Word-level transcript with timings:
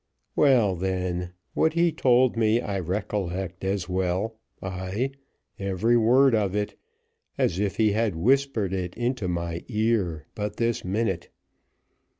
Well, 0.35 0.75
then, 0.75 1.33
what 1.53 1.73
he 1.73 1.91
told 1.91 2.35
me 2.35 2.59
I 2.59 2.79
recollect 2.79 3.63
as 3.63 3.87
well 3.87 4.39
ay, 4.59 5.11
every 5.59 5.95
word 5.95 6.33
of 6.33 6.55
it 6.55 6.75
as 7.37 7.59
if 7.59 7.75
he 7.75 7.91
had 7.91 8.15
whispered 8.15 8.73
it 8.73 8.95
into 8.97 9.27
my 9.27 9.63
ear 9.67 10.25
but 10.33 10.55
this 10.55 10.83
minute. 10.83 11.29